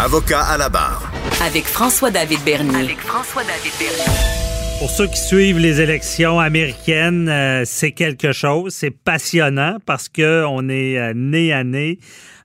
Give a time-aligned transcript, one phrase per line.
[0.00, 1.10] Avocat à la barre.
[1.44, 2.84] Avec François-David Bernier.
[2.84, 4.78] Avec François-David Bernier.
[4.78, 8.72] Pour ceux qui suivent les élections américaines, euh, c'est quelque chose.
[8.72, 11.98] C'est passionnant parce que on est euh, nez à nez.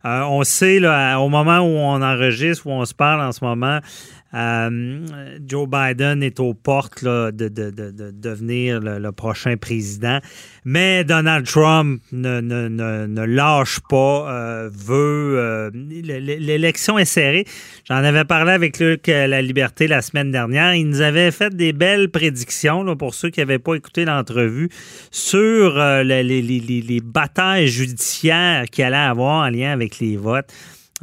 [0.04, 3.46] Euh, on sait là, au moment où on enregistre, où on se parle en ce
[3.46, 3.80] moment,
[4.36, 5.06] euh,
[5.46, 10.20] Joe Biden est aux portes de, de, de, devenir le, prochain président.
[10.66, 15.36] Mais Donald Trump ne, ne, ne, lâche pas, euh, veut.
[15.38, 17.46] Euh, l'élection est serrée.
[17.88, 20.74] J'en avais parlé avec Luc La Liberté la semaine dernière.
[20.74, 24.70] Il nous avait fait des belles prédictions, là, pour ceux qui n'avaient pas écouté l'entrevue,
[25.12, 30.52] sur les, les, les, les batailles judiciaires qu'il allait avoir en lien avec les votes.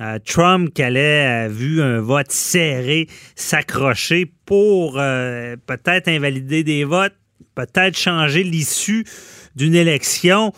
[0.01, 6.85] Euh, Trump qui allait, euh, vu un vote serré, s'accrocher pour euh, peut-être invalider des
[6.85, 7.15] votes,
[7.55, 9.05] peut-être changer l'issue
[9.57, 10.53] d'une élection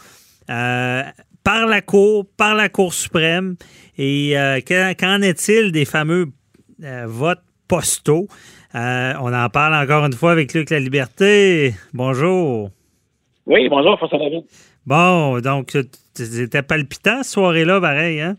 [0.46, 3.56] par la Cour, par la Cour suprême.
[3.98, 4.34] Et
[4.68, 6.26] qu'en est-il des fameux
[7.06, 8.28] votes postaux?
[8.74, 11.74] on en parle encore une fois avec Luc La Liberté.
[11.94, 12.70] Bonjour.
[13.46, 14.44] Oui, bonjour, François David.
[14.84, 15.76] Bon, donc,
[16.14, 18.36] c'était palpitant, ce soirée-là, pareil, hein?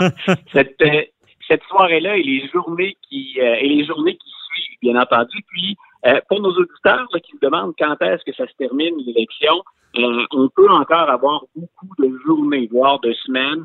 [0.52, 1.02] cette, euh,
[1.48, 5.38] cette soirée-là et les journées qui euh, et les journées qui suivent, bien entendu.
[5.48, 9.62] Puis euh, pour nos auditeurs qui se demandent quand est-ce que ça se termine l'élection,
[9.98, 13.64] on peut encore avoir beaucoup de journées, voire de semaines,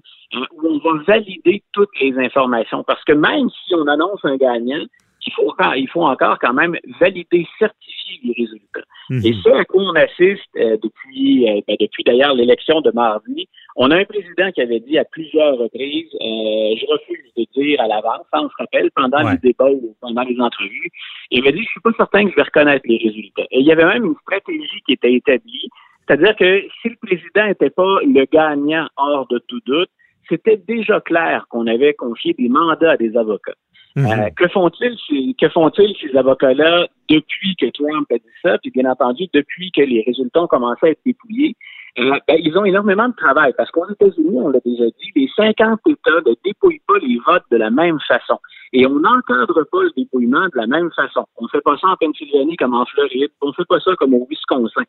[0.53, 2.85] où on va valider toutes les informations.
[2.85, 4.85] Parce que même si on annonce un gagnant,
[5.25, 8.87] il faut, il faut encore quand même valider, certifier les résultats.
[9.09, 9.25] Mhm.
[9.25, 13.97] Et ça, à quoi on assiste depuis, ben, depuis d'ailleurs l'élection de mardi, on a
[13.97, 18.25] un président qui avait dit à plusieurs reprises, euh, je refuse de dire à l'avance,
[18.31, 20.89] ça on se rappelle, pendant les débats ou pendant les entrevues,
[21.29, 23.43] il m'a dit, je suis pas certain que je vais reconnaître les résultats.
[23.51, 25.69] Et il y avait même une stratégie qui était établie,
[26.07, 29.89] c'est-à-dire que si le président n'était pas le gagnant hors de tout doute,
[30.27, 33.55] c'était déjà clair qu'on avait confié des mandats à des avocats.
[33.95, 34.05] Mhm.
[34.05, 38.89] Euh, que font-ils que font-ils ces avocats-là depuis que Trump a dit ça, puis bien
[38.89, 41.55] entendu depuis que les résultats ont commencé à être dépouillés?
[41.99, 45.29] Euh, ben, ils ont énormément de travail parce qu'aux États-Unis, on l'a déjà dit, les
[45.35, 48.39] 50 États ne dépouillent pas les votes de la même façon.
[48.73, 51.25] Et on n'encadre pas le dépouillement de la même façon.
[51.37, 53.31] On ne fait pas ça en Pennsylvanie comme en Floride.
[53.41, 54.83] On ne fait pas ça comme au Wisconsin.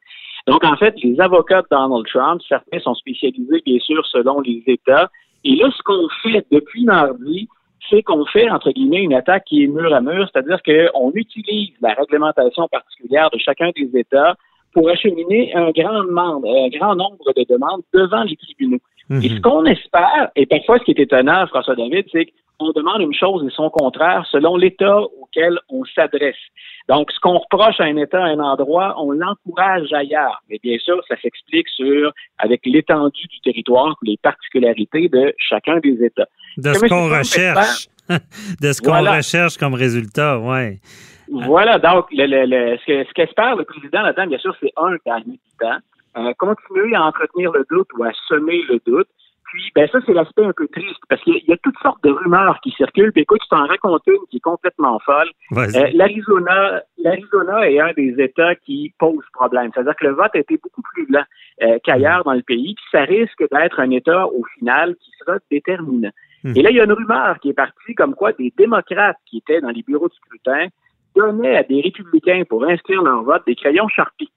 [0.46, 4.62] Donc, en fait, les avocats de Donald Trump, certains sont spécialisés, bien sûr, selon les
[4.66, 5.10] États.
[5.44, 7.48] Et là, ce qu'on fait depuis mardi,
[7.90, 11.70] c'est qu'on fait, entre guillemets, une attaque qui est mur à mur, c'est-à-dire qu'on utilise
[11.80, 14.36] la réglementation particulière de chacun des États
[14.72, 18.80] pour acheminer un grand, nombre, un grand nombre de demandes devant les tribunaux.
[19.10, 19.40] Et ce mhm.
[19.40, 23.44] qu'on espère, et parfois ce qui est étonnant, François David, c'est qu'on demande une chose
[23.46, 26.36] et son contraire selon l'État auquel on s'adresse.
[26.88, 30.42] Donc, ce qu'on reproche à un État, à un endroit, on l'encourage ailleurs.
[30.48, 36.04] Mais bien sûr, ça s'explique sur, avec l'étendue du territoire, les particularités de chacun des
[36.04, 36.28] États.
[36.56, 37.88] De ce qu'on recherche.
[38.60, 40.80] de ce qu'on recherche comme résultat, oui.
[41.32, 45.78] Voilà, donc le, ce qu'espère le président là-dedans, bien sûr, c'est un, gagner du temps,
[46.18, 49.08] euh, continuer à entretenir le doute ou à semer le doute.
[49.44, 52.10] Puis, ben ça, c'est l'aspect un peu triste, parce qu'il y, a toutes sortes de
[52.10, 53.12] rumeurs qui circulent.
[53.12, 55.28] Puis écoute, je t'en raconte une qui est complètement folle.
[55.56, 59.70] Euh, L'Arizona, l'Arizona est un des États qui pose problème.
[59.74, 61.24] C'est-à-dire que le vote a été beaucoup plus lent
[61.62, 65.36] euh, qu'ailleurs dans le pays, puis ça risque d'être un État, au final, qui sera
[65.50, 66.12] déterminant.
[66.44, 66.56] Hmm.
[66.56, 69.38] Et là, il y a une rumeur qui est partie comme quoi des démocrates qui
[69.38, 70.68] étaient dans les bureaux de scrutin
[71.14, 74.30] donnaient à des républicains pour inscrire leur vote des crayons Sharpie.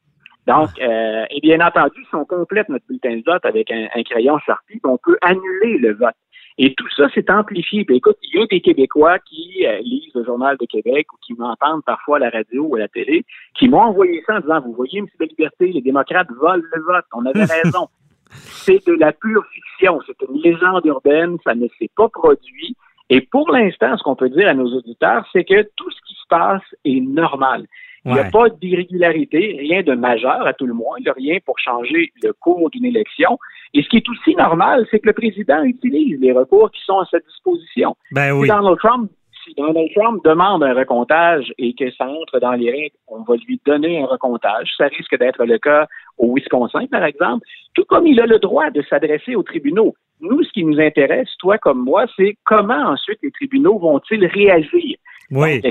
[0.47, 0.83] Donc, ah.
[0.83, 4.79] euh, et bien entendu, si on complète notre bulletin de vote avec un, crayon Sharpie,
[4.83, 6.15] on peut annuler le vote.
[6.57, 7.83] Et tout ça, c'est amplifié.
[7.83, 11.17] Puis écoute, il y a des Québécois qui euh, lisent le Journal de Québec ou
[11.25, 13.25] qui m'entendent parfois à la radio ou à la télé,
[13.55, 15.07] qui m'ont envoyé ça en disant, vous voyez, M.
[15.19, 17.05] de Liberté, les démocrates volent le vote.
[17.13, 17.89] On avait raison
[18.31, 19.99] c'est de la pure fiction.
[20.05, 21.37] C'est une légende urbaine.
[21.43, 22.75] Ça ne s'est pas produit.
[23.09, 26.15] Et pour l'instant, ce qu'on peut dire à nos auditeurs, c'est que tout ce qui
[26.15, 27.65] se passe est normal.
[28.05, 31.13] Il n'y a pas d'irrégularité, rien de majeur à tout le moins, il n'y a
[31.13, 33.39] rien pour changer le cours d'une élection.
[33.73, 36.99] Et ce qui est aussi normal, c'est que le président utilise les recours qui sont
[36.99, 37.95] à sa disposition.
[38.11, 38.47] Ben oui.
[38.47, 39.09] Donald Trump
[39.45, 43.35] si Donald Trump demande un recomptage et que ça entre dans les règles, on va
[43.47, 44.71] lui donner un recomptage.
[44.77, 45.87] Ça risque d'être le cas
[46.17, 49.93] au Wisconsin, par exemple, tout comme il a le droit de s'adresser aux tribunaux.
[50.29, 54.97] Nous, ce qui nous intéresse, toi comme moi, c'est comment ensuite les tribunaux vont-ils réagir?
[55.31, 55.61] Oui.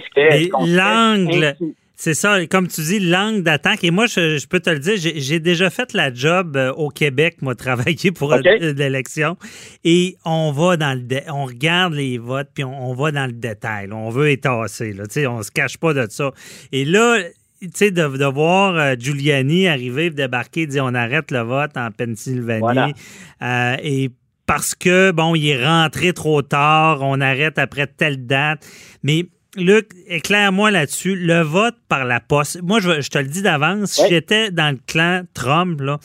[0.67, 1.55] L'angle
[1.97, 3.85] c'est ça, comme tu dis, langue d'attaque.
[3.85, 7.37] Et moi, je, peux te le dire, j'ai déjà fait la job euh, au Québec,
[7.41, 9.37] moi, travailler pour l'élection.
[9.85, 13.89] Et on va dans le, on regarde les votes, puis on, va dans le détail.
[13.93, 15.07] On veut étasser, là.
[15.07, 16.33] Tu sais, on se cache pas de ça.
[16.73, 17.19] Et là,
[17.61, 22.93] tu sais, de, voir euh, Giuliani arriver, débarquer, dire on arrête le vote en Pennsylvanie.
[23.41, 24.11] Euh, et
[24.47, 28.67] parce que, bon, il est rentré trop tard, on arrête après telle date.
[29.03, 29.27] Mais
[29.57, 31.15] Luc, éclaire-moi là-dessus.
[31.15, 32.61] Le vote par la poste.
[32.63, 35.99] Moi, je, te le dis d'avance, si j'étais dans le clan Trump, là,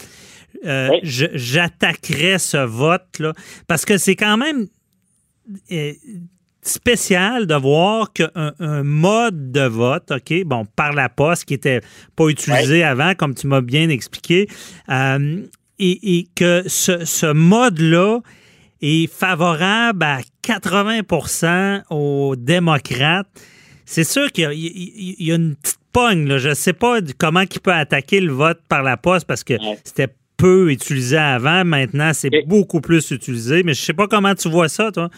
[0.65, 3.33] euh, j'attaquerais ce vote-là.
[3.68, 4.68] Parce que c'est quand même
[5.71, 5.94] euh,
[6.62, 11.81] spécial de voir qu'un un mode de vote, OK, bon, par la poste, qui n'était
[12.15, 14.47] pas utilisé avant, comme tu m'as bien expliqué,
[14.89, 15.42] euh,
[15.79, 18.19] et, que ce, ce mode-là
[18.81, 23.27] est favorable à 80% aux démocrates.
[23.85, 26.27] C'est sûr qu'il y, a une petite pogne.
[26.27, 26.37] Là.
[26.37, 29.55] Je ne sais pas comment il peut attaquer le vote par la poste parce que
[29.83, 31.65] c'était peu utilisé avant.
[31.65, 33.63] Maintenant, c'est beaucoup plus utilisé.
[33.63, 35.09] Mais je ne sais pas comment tu vois ça, toi.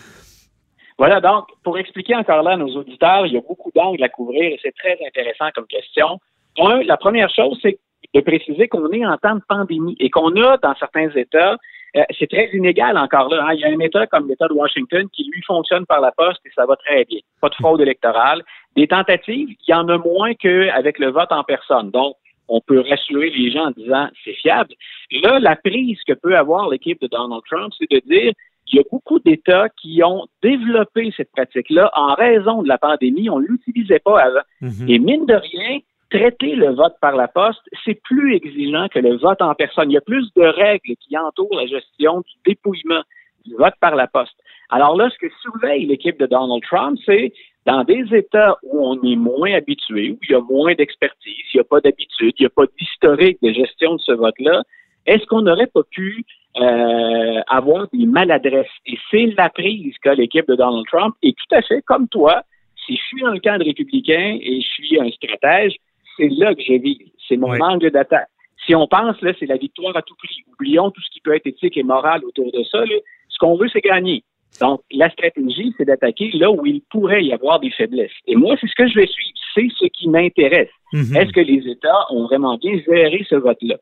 [0.97, 4.09] Voilà, donc, pour expliquer encore là à nos auditeurs, il y a beaucoup d'angles à
[4.09, 6.19] couvrir et c'est très intéressant comme question.
[6.59, 7.79] Un, la première chose, c'est
[8.13, 11.57] de préciser qu'on est en temps de pandémie et qu'on a dans certains États
[11.97, 13.45] euh, c'est très inégal encore là.
[13.47, 13.53] Hein.
[13.53, 16.39] Il y a un État comme l'État de Washington qui, lui, fonctionne par la poste
[16.45, 17.19] et ça va très bien.
[17.41, 18.43] Pas de fraude électorale.
[18.75, 21.91] Des tentatives, il y en a moins qu'avec le vote en personne.
[21.91, 22.15] Donc,
[22.47, 24.73] on peut rassurer les gens en disant c'est fiable.
[25.11, 28.33] Là, la prise que peut avoir l'équipe de Donald Trump, c'est de dire
[28.65, 33.29] qu'il y a beaucoup d'États qui ont développé cette pratique-là en raison de la pandémie.
[33.29, 34.41] On ne l'utilisait pas avant.
[34.61, 34.89] Mm-hmm.
[34.89, 35.79] Et mine de rien,
[36.11, 39.89] traiter le vote par la poste, c'est plus exigeant que le vote en personne.
[39.89, 43.01] Il y a plus de règles qui entourent la gestion du dépouillement
[43.45, 44.37] du vote par la poste.
[44.69, 47.33] Alors là, ce que surveille l'équipe de Donald Trump, c'est
[47.65, 51.57] dans des États où on est moins habitué, où il y a moins d'expertise, il
[51.57, 54.63] n'y a pas d'habitude, il n'y a pas d'historique de gestion de ce vote-là,
[55.05, 56.23] est-ce qu'on n'aurait pas pu
[56.57, 58.67] euh, avoir des maladresses?
[58.85, 61.15] Et c'est la prise qu'a l'équipe de Donald Trump.
[61.23, 62.43] Et tout à fait comme toi,
[62.85, 65.75] si je suis dans le camp de républicain et je suis un stratège,
[66.17, 67.11] c'est là que je vis.
[67.27, 68.27] C'est mon angle d'attaque.
[68.65, 70.43] Si on pense, là, c'est la victoire à tout prix.
[70.53, 72.83] Oublions tout ce qui peut être éthique et moral autour de ça.
[73.27, 74.23] Ce qu'on veut, c'est gagner.
[74.59, 78.11] Donc, la stratégie, c'est d'attaquer là où il pourrait y avoir des faiblesses.
[78.27, 79.37] Et moi, c'est ce que je vais suivre.
[79.55, 80.69] C'est ce qui m'intéresse.
[80.93, 81.15] Mhm.
[81.15, 83.77] Est-ce que les États ont vraiment bien géré ce vote-là?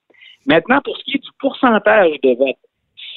[0.45, 2.55] Maintenant, pour ce qui est du pourcentage de vote,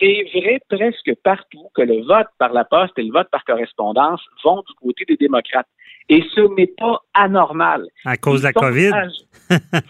[0.00, 4.20] c'est vrai presque partout que le vote par la poste et le vote par correspondance
[4.42, 5.68] vont du côté des démocrates.
[6.08, 7.86] Et ce n'est pas anormal.
[8.04, 8.90] À cause de la COVID?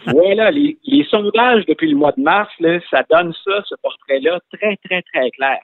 [0.07, 0.77] voilà, les,
[1.09, 2.51] sondages depuis le mois de mars,
[2.89, 5.59] ça donne ça, ce portrait-là, très, très, très clair.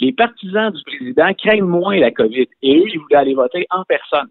[0.00, 3.84] Les partisans du président craignent moins la COVID et eux, ils voulaient aller voter en
[3.84, 4.28] personne.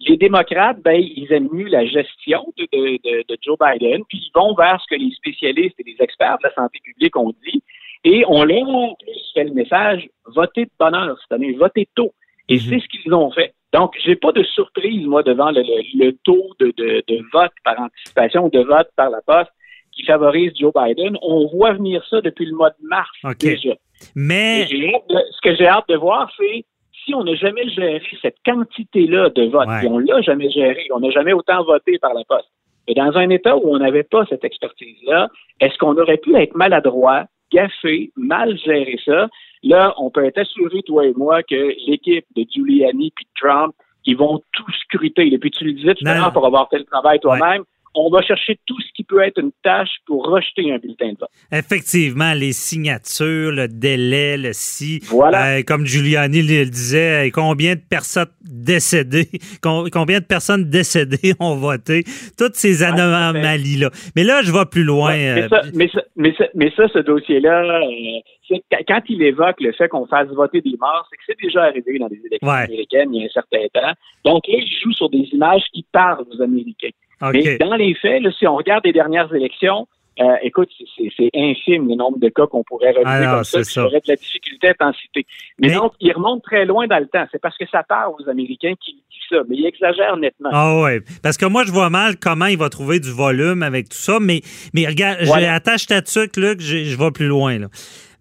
[0.00, 4.54] Les démocrates, ben, ils aiment mieux la gestion de, de Joe Biden, puis ils vont
[4.54, 7.62] vers ce que les spécialistes et les experts de la santé publique ont dit,
[8.04, 8.96] et on leur
[9.32, 12.12] fait le message, votez de bonheur cette année, votez tôt.
[12.48, 12.60] Et mhm.
[12.60, 13.54] c'est ce qu'ils ont fait.
[13.74, 18.88] Donc, j'ai pas de surprise, moi, devant le, taux de, vote par anticipation, de vote
[18.94, 19.50] par la poste
[19.90, 21.18] qui favorise Joe Biden.
[21.22, 23.10] On voit venir ça depuis le mois de mars
[23.40, 23.74] déjà.
[24.14, 26.64] Mais ce que j'ai hâte de voir, c'est
[27.04, 31.00] si on n'a jamais géré cette quantité-là de vote, si on l'a jamais géré, on
[31.00, 32.48] n'a jamais autant voté par la poste.
[32.86, 35.28] Mais dans un État où on n'avait pas cette expertise-là,
[35.60, 39.28] est-ce qu'on aurait pu être maladroit, gaffé, mal gérer ça?
[39.62, 43.74] Là, on peut être assuré, toi et moi, que l'équipe de Giuliani puis Trump,
[44.04, 45.32] ils vont tout scruter.
[45.32, 47.64] Et puis tu le disais tout à l'heure pour avoir fait le travail toi-même
[47.94, 51.18] on va chercher tout ce qui peut être une tâche pour rejeter un bulletin de
[51.18, 51.30] vote.
[51.52, 55.00] Effectivement, les signatures, le délai, le si.
[55.04, 55.58] Voilà.
[55.58, 59.28] Euh, comme Giuliani le disait, combien de personnes décédées,
[59.62, 62.04] combien de personnes décédées ont voté,
[62.36, 63.90] toutes ces anomalies-là.
[64.16, 65.14] Mais là, je vais plus loin.
[65.14, 70.28] mais, ça, euh, mais, ça, ce dossier-là, euh, quand il évoque le fait qu'on fasse
[70.28, 73.26] voter des morts, c'est que c'est déjà arrivé dans des élections américaines il y a
[73.26, 73.92] un certain temps.
[74.24, 76.90] Donc là, il joue sur des images qui parlent aux Américains.
[77.20, 79.86] Mais dans les faits, si on regarde les dernières élections,
[80.20, 80.68] euh, écoute,
[81.16, 83.64] c'est infime le nombre de cas qu'on pourrait relever ah comme ça.
[83.64, 85.26] Ça aurait de la difficulté à t'en citer.
[85.58, 87.24] Mais, donc, il remonte très loin dans le temps.
[87.32, 89.38] C'est parce que ça part aux Américains qui disent ça.
[89.48, 90.50] Mais il exagère nettement.
[90.52, 91.00] Ah oui.
[91.22, 94.18] Parce que moi, je vois mal comment il va trouver du volume avec tout ça.
[94.20, 94.42] Mais,
[94.72, 97.58] mais regarde, j'attache ta tuque, là, que je, je vais plus loin.
[97.58, 97.66] Là.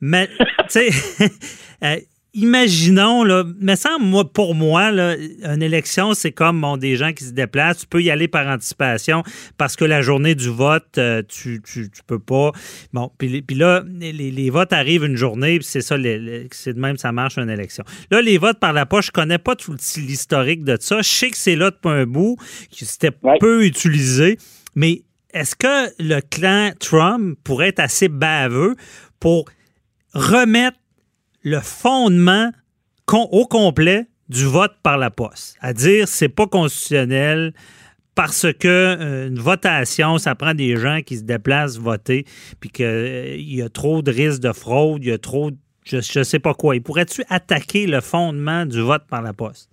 [0.02, 0.28] Mais,
[0.72, 0.90] tu sais,
[1.84, 1.98] euh,
[2.34, 7.14] imaginons, là, mais ça, moi, pour moi, là, une élection, c'est comme bon, des gens
[7.14, 7.80] qui se déplacent.
[7.80, 9.24] Tu peux y aller par anticipation
[9.58, 12.52] parce que la journée du vote, euh, tu, tu, peux pas.
[12.92, 15.96] Bon, puis, puis là, les, votes arrivent une journée, puis c'est ça,
[16.52, 17.84] c'est de même ça marche une élection.
[18.10, 21.02] Là, les votes par la poche, je connais pas tout l'historique de ça.
[21.02, 22.38] Je sais que c'est là depuis un bout,
[22.72, 24.38] que c'était peu utilisé,
[24.76, 28.76] mais est-ce que le clan Trump pourrait être assez baveux
[29.20, 29.46] pour
[30.14, 30.78] remettre
[31.44, 32.52] le fondement
[33.12, 35.58] au complet du vote par la poste.
[35.62, 37.54] À dire, c'est pas constitutionnel
[38.16, 42.26] parce que euh, une votation, ça prend des gens qui se déplacent voter,
[42.60, 45.52] puis qu'il euh, y a trop de risques de fraude, il y a trop
[45.86, 46.76] je ne sais pas quoi.
[46.76, 49.70] Il pourrait-tu attaquer le fondement du vote par la poste?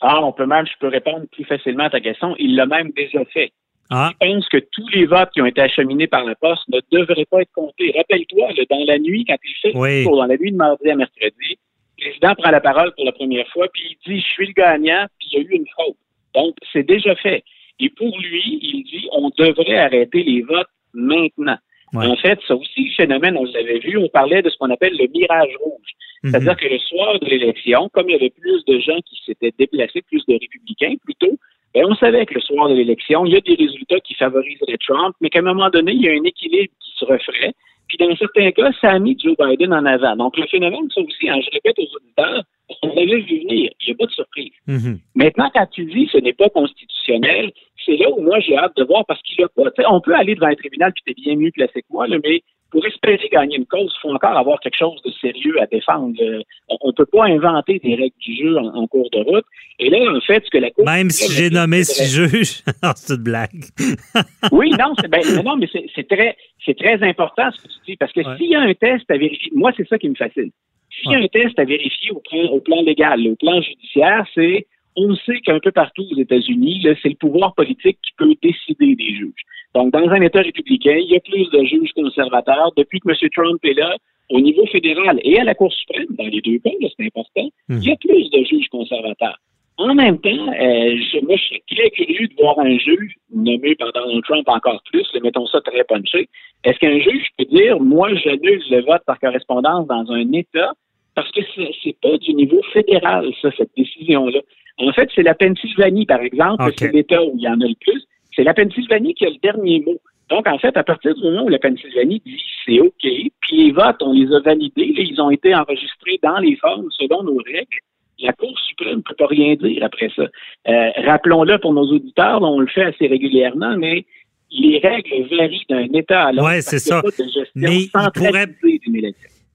[0.00, 2.36] Ah, on peut même, je peux répondre plus facilement à ta question.
[2.38, 3.52] Il l'a même déjà fait.
[3.90, 4.10] Ah.
[4.20, 7.24] Je pense que tous les votes qui ont été acheminés par la poste ne devraient
[7.24, 7.94] pas être comptés.
[7.96, 10.04] Rappelle-toi, dans la nuit, quand il fait Oui.
[10.04, 11.58] dans la nuit de mardi à mercredi,
[11.98, 14.52] le président prend la parole pour la première fois, puis il dit Je suis le
[14.52, 15.96] gagnant, puis il y a eu une fraude.
[16.34, 17.42] Donc, c'est déjà fait.
[17.80, 21.56] Et pour lui, il dit on devrait arrêter les votes maintenant.
[21.94, 22.06] Ouais.
[22.06, 24.96] En fait, ça aussi, le phénomène, on l'avait vu, on parlait de ce qu'on appelle
[24.98, 25.90] le mirage rouge.
[26.22, 26.30] Mhm.
[26.30, 29.54] C'est-à-dire que le soir de l'élection, comme il y avait plus de gens qui s'étaient
[29.58, 31.38] déplacés, plus de républicains plutôt,
[31.74, 34.78] ben, on savait que le soir de l'élection, il y a des résultats qui favoriseraient
[34.86, 37.54] Trump, mais qu'à un moment donné, il y a un équilibre qui se referait.
[37.88, 40.14] Puis dans certains cas, ça a mis Joe Biden en avant.
[40.16, 42.44] Donc le phénomène, ça aussi, hein, je répète aux auditeurs,
[42.82, 43.70] on l'avait vu venir.
[43.80, 44.52] Il n'y a pas de surprise.
[44.66, 44.98] Mhm.
[45.14, 47.50] Maintenant, quand tu dis ce n'est pas constitutionnel,
[47.84, 49.62] c'est là où moi j'ai hâte de voir parce qu'il a pas.
[49.90, 52.42] On peut aller devant un tribunal, puis t'es bien mieux placé que moi, là, mais
[52.70, 56.14] pour espérer gagner une cause, il faut encore avoir quelque chose de sérieux à défendre.
[56.20, 56.42] Euh,
[56.82, 59.44] On ne peut pas inventer des règles du jeu en, en cours de route.
[59.78, 60.84] Et là, en fait, ce que la Cour.
[60.84, 62.62] Même si j'ai nommé juges.
[62.82, 63.64] non, c'est une blague.
[64.52, 67.78] Oui, non, c'est ben, mais non, mais c'est très, c'est très important ce que tu
[67.92, 68.36] dis parce que Ouais.
[68.36, 70.50] s'il y a un test à vérifier, moi c'est ça qui me fascine.
[70.90, 71.24] S'il y a Ouais.
[71.24, 74.66] un test à vérifier au plan, au plan légal, au plan judiciaire, c'est
[75.00, 79.14] on sait qu'un peu partout aux États-Unis, c'est le pouvoir politique qui peut décider des
[79.14, 79.44] juges.
[79.74, 82.72] Donc, dans un État républicain, il y a plus de juges conservateurs.
[82.76, 83.30] Depuis que M.
[83.34, 83.96] Trump est là,
[84.30, 87.78] au niveau fédéral et à la Cour suprême, dans les deux cas, c'est important, Mhm.
[87.82, 89.38] il y a plus de juges conservateurs.
[89.78, 93.76] En même temps, euh, je, moi, je serais très curieux de voir un juge nommé
[93.76, 96.28] par Donald Trump encore plus, mettons ça très punché.
[96.64, 100.72] Est-ce qu'un juge peut dire, moi, j'annule le vote par correspondance dans un État
[101.18, 101.40] parce que
[101.82, 104.38] c'est pas du niveau fédéral, ça, cette décision-là.
[104.78, 107.74] En fait, c'est la Pennsylvanie, par exemple, c'est l'État où il y en a le
[107.80, 108.04] plus.
[108.36, 109.98] C'est la Pennsylvanie qui a le dernier mot.
[110.30, 113.72] Donc, en fait, à partir du moment où la Pennsylvanie dit c'est OK, puis les
[113.72, 117.38] votes, on les a validés, là, ils ont été enregistrés dans les formes selon nos
[117.38, 117.78] règles,
[118.20, 120.22] la Cour suprême ne peut pas rien dire après ça.
[120.68, 124.06] Euh, Rappelons-le pour nos auditeurs, on le fait assez régulièrement, mais
[124.52, 126.48] les règles varient d'un État à l'autre.
[126.48, 127.02] Parce c'est ça.
[127.02, 128.46] de gestion Mais il pourrait-.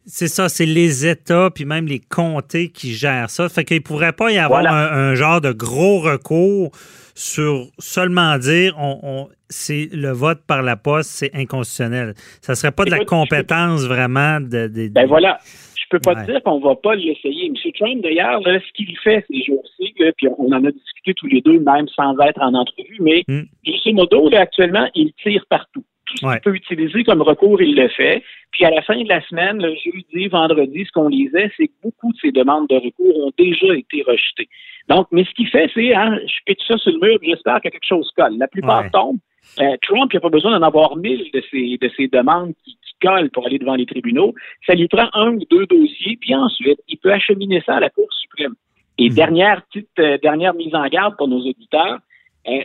[0.05, 3.47] C'est ça, c'est les États puis même les comtés qui gèrent ça.
[3.49, 4.93] Fait qu'il ne pourrait pas y avoir Voilà.
[4.93, 6.71] un, un genre de gros recours
[7.15, 12.15] sur seulement dire on, on- c'est le vote par la poste, c'est inconstitutionnel.
[12.41, 14.67] Ça serait pas de la compétence vraiment de.
[14.67, 15.37] de- Ben voilà.
[15.77, 16.25] Je peux pas Ouais.
[16.25, 17.45] te dire qu'on va pas l'essayer.
[17.47, 17.53] M.
[17.77, 21.59] Trump, d'ailleurs, ce qu'il fait ces jours-ci, puis on en a discuté tous les deux,
[21.59, 23.41] même sans être en entrevue, mais Mm.
[23.63, 25.83] grosso modo, là, actuellement, il tire partout.
[26.13, 26.33] Tout ce Ouais.
[26.33, 28.23] qu'il peut utiliser comme recours, il le fait.
[28.51, 31.73] Puis à la fin de la semaine, le jeudi, vendredi, ce qu'on lisait, c'est que
[31.81, 34.47] beaucoup de ces demandes de recours ont déjà été rejetées.
[34.89, 37.69] Donc, mais ce qu'il fait, c'est, hein, je pitche ça sur le mur, j'espère que
[37.69, 38.37] quelque chose colle.
[38.37, 38.89] La plupart Ouais.
[38.91, 39.17] tombent.
[39.59, 42.71] Euh, Trump, il n'a pas besoin d'en avoir mille de ces, de ces demandes qui,
[42.75, 44.33] qui collent pour aller devant les tribunaux.
[44.67, 47.89] Ça lui prend un ou deux dossiers, puis ensuite, il peut acheminer ça à la
[47.89, 48.53] Cour suprême.
[48.99, 49.15] Et Mhm.
[49.15, 51.97] dernière petite euh, dernière mise en garde pour nos auditeurs,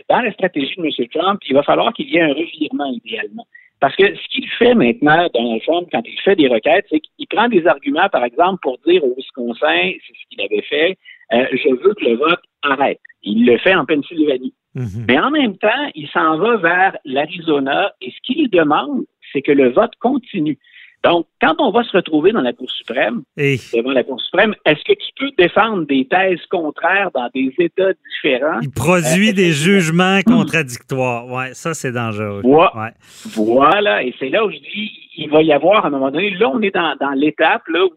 [0.09, 1.07] dans la stratégie de M.
[1.13, 3.47] Trump, il va falloir qu'il y ait un revirement idéalement.
[3.79, 7.27] Parce que ce qu'il fait maintenant, Donald Trump, quand il fait des requêtes, c'est qu'il
[7.27, 10.97] prend des arguments, par exemple, pour dire au Wisconsin, c'est ce qu'il avait fait,
[11.31, 12.99] euh, je veux que le vote arrête.
[13.23, 14.53] Il le fait en Pennsylvanie.
[14.75, 15.05] Mhm.
[15.07, 19.51] Mais en même temps, il s'en va vers l'Arizona et ce qu'il demande, c'est que
[19.51, 20.57] le vote continue.
[21.03, 24.83] Donc, quand on va se retrouver dans la Cour suprême, devant la Cour suprême, est-ce
[24.83, 28.59] que tu peux défendre des thèses contraires dans des États différents?
[28.61, 31.25] il produit Euh, des jugements contradictoires.
[31.27, 32.41] Ouais, ça, c'est dangereux.
[32.43, 32.91] Ouais.
[33.35, 36.31] Voilà, et c'est là où je dis, il va y avoir à un moment donné,
[36.31, 37.91] là, on est dans, dans l'étape là où,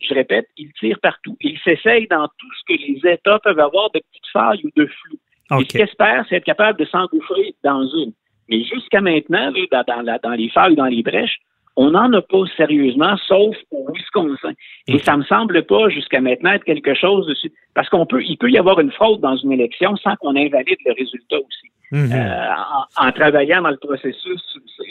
[0.00, 1.36] je répète, il tire partout.
[1.40, 4.86] Il s'essaye dans tout ce que les États peuvent avoir de petites failles ou de
[4.86, 5.16] flou.
[5.58, 8.12] Et ce qu'il espère, c'est être capable de s'engouffrer dans une.
[8.48, 11.38] Mais jusqu'à maintenant, dans, dans dans les failles, dans les brèches,
[11.76, 14.52] on n'en a pas sérieusement, sauf au Wisconsin.
[14.86, 17.34] Et ça me semble pas jusqu'à maintenant être quelque chose de
[17.74, 20.78] parce qu'on peut, il peut y avoir une fraude dans une élection sans qu'on invalide
[20.86, 21.70] le résultat aussi.
[21.90, 22.12] Mhm.
[22.12, 22.48] Euh,
[22.96, 24.42] en, en travaillant dans le processus,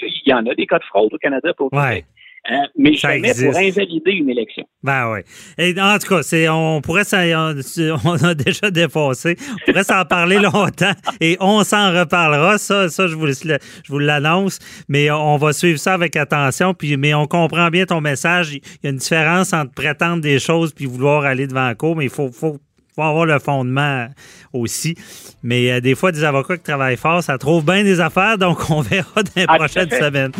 [0.01, 2.05] il y en a des cas de fraude au Canada pour Ouais.
[2.51, 3.51] Euh, mais Ça jamais existe.
[3.51, 4.65] pour invalider une élection.
[4.83, 5.19] Ben oui.
[5.57, 7.55] Et en tout cas, c'est, on pourrait s'en, on,
[8.05, 9.37] on a déjà défoncé.
[9.53, 12.57] On pourrait s'en parler longtemps et on s'en reparlera.
[12.57, 13.57] Ça, ça je vous, je
[13.87, 14.59] vous l'annonce.
[14.89, 16.73] Mais on va suivre ça avec attention.
[16.73, 18.53] Puis, mais on comprend bien ton message.
[18.53, 21.95] Il y a une différence entre prétendre des choses puis vouloir aller devant la cour,
[21.95, 22.59] mais il faut, faut,
[22.95, 24.07] faut avoir le fondement
[24.53, 24.95] aussi.
[25.41, 28.37] Mais euh, des fois, des avocats qui travaillent fort, ça trouve bien des affaires.
[28.37, 30.31] Donc, on verra dans les Ah, à prochaines semaines.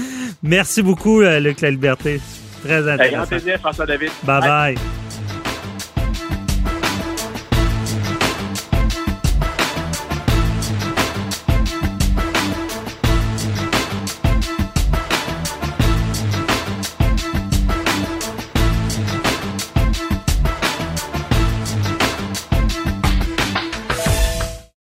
[0.41, 2.19] Merci beaucoup, euh, Luc La Liberté.
[2.63, 3.27] Très Avec grand intéressant.
[3.27, 4.12] plaisir, François David.
[4.24, 5.02] Bye bye.